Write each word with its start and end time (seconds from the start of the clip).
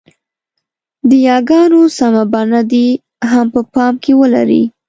د 1.09 1.11
ی 1.25 1.29
ګانو 1.49 1.81
سمه 1.97 2.23
بڼه 2.33 2.61
دې 2.71 2.85
هم 3.31 3.45
په 3.53 3.61
پام 3.73 3.93
کې 4.03 4.11
ولري. 4.21 4.63